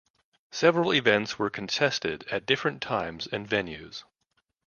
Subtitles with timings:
[0.49, 4.03] Several events were contested at different times and venues.